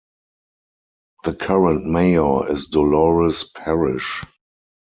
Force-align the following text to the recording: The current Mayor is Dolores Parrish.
The 1.25 1.35
current 1.35 1.85
Mayor 1.85 2.49
is 2.51 2.65
Dolores 2.65 3.43
Parrish. 3.43 4.23